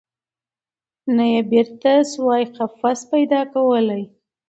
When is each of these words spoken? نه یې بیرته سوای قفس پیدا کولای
نه 1.15 1.25
یې 1.33 1.41
بیرته 1.51 1.91
سوای 2.13 2.43
قفس 2.55 2.99
پیدا 3.11 3.41
کولای 3.53 4.03